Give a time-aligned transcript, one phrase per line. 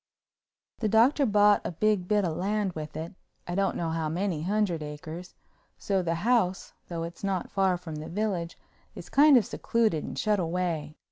[0.79, 4.81] The Doctor bought a big bit of land with it—I don't know how many hundred
[4.81, 8.57] acres—so the house, though it's not far from the village,
[8.95, 10.95] is kind of secluded and shut away.